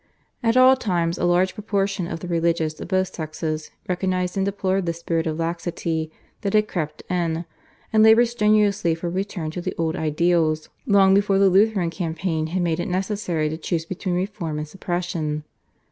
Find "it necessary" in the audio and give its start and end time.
12.79-13.47